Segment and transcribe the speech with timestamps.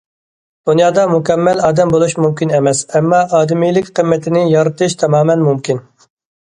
[0.69, 5.89] دۇنيادا مۇكەممەل ئادەم بولۇش مۇمكىن ئەمەس، ئەمما ئادىمىيلىك قىممىتىنى يارىتىش تامامەن مۇمكىن.